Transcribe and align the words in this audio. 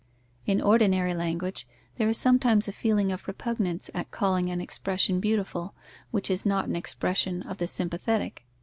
In 0.47 0.63
ordinary 0.63 1.13
language, 1.13 1.67
there 1.97 2.09
is 2.09 2.17
sometimes 2.17 2.67
a 2.67 2.71
feeling 2.71 3.11
of 3.11 3.27
repugnance 3.27 3.91
at 3.93 4.09
calling 4.09 4.49
an 4.49 4.59
expression 4.59 5.19
beautiful, 5.19 5.75
which 6.09 6.31
is 6.31 6.43
not 6.43 6.67
an 6.67 6.75
expression 6.75 7.43
of 7.43 7.59
the 7.59 7.67
sympathetic. 7.67 8.43